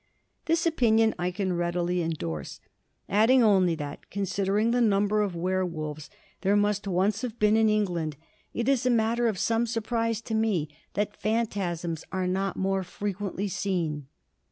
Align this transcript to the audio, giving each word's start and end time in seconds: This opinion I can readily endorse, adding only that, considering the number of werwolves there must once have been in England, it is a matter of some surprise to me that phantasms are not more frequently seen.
This 0.45 0.65
opinion 0.65 1.13
I 1.19 1.29
can 1.29 1.53
readily 1.53 2.01
endorse, 2.01 2.59
adding 3.07 3.43
only 3.43 3.75
that, 3.75 4.09
considering 4.09 4.71
the 4.71 4.81
number 4.81 5.21
of 5.21 5.35
werwolves 5.35 6.09
there 6.41 6.55
must 6.55 6.87
once 6.87 7.21
have 7.21 7.37
been 7.37 7.55
in 7.55 7.69
England, 7.69 8.15
it 8.51 8.67
is 8.67 8.83
a 8.83 8.89
matter 8.89 9.27
of 9.27 9.37
some 9.37 9.67
surprise 9.67 10.19
to 10.21 10.33
me 10.33 10.69
that 10.95 11.21
phantasms 11.21 12.03
are 12.11 12.25
not 12.25 12.57
more 12.57 12.81
frequently 12.81 13.47
seen. 13.47 14.07